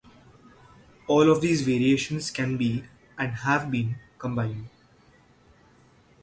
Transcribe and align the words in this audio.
All 1.05 1.29
of 1.31 1.41
these 1.41 1.61
variations 1.61 2.31
can 2.31 2.57
be, 2.57 2.85
and 3.19 3.33
have 3.33 3.69
been, 3.69 3.97
combined. 4.17 4.67